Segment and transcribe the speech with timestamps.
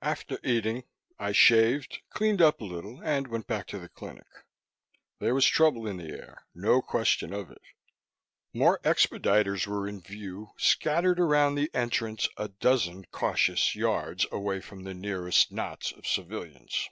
[0.00, 0.84] After eating,
[1.18, 4.24] I shaved, cleaned up a little and went back to the clinic.
[5.20, 7.60] There was trouble in the air, no question of it.
[8.54, 14.84] More expediters were in view, scattered around the entrance, a dozen, cautious yards away from
[14.84, 16.88] the nearest knots of civilians.